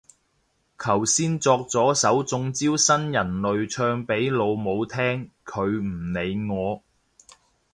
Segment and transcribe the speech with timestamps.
[0.79, 6.81] 頭先作咗首中招新人類唱俾老母聽，佢唔理我